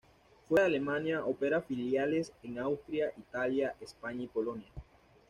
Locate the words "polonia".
4.27-4.65